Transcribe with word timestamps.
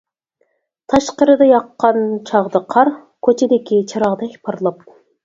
تاشقىرىدا 0.93 1.47
ياققان 1.49 1.99
چاغدا 2.29 2.61
قار، 2.77 2.91
كوچىدىكى 3.29 3.79
چىراغدەك 3.93 4.39
پارلاپ. 4.49 4.83